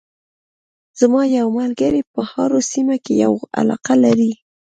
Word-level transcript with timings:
زما 0.99 1.21
یو 1.37 1.47
ملګری 1.59 2.01
په 2.13 2.21
هارو 2.31 2.59
سیمه 2.71 2.95
کې 3.03 3.13
یوه 3.23 3.39
علاقه 3.59 3.93
لري 4.03 4.31